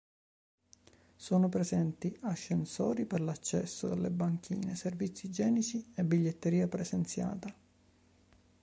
[1.15, 7.53] Sono presenti ascensori per l'accesso alle banchine, servizi igienici e biglietteria presenziata.